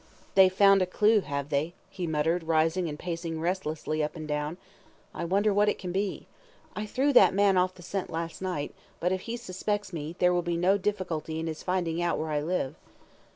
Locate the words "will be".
10.33-10.57